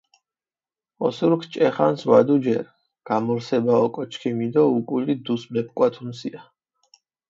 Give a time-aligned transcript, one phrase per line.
[1.05, 2.65] ოსურქ ჭე ხანს ვადუჯერ,
[3.07, 6.39] გამორსება ოკო ჩქიმი დო უკული დუს მეპკვათუნსია.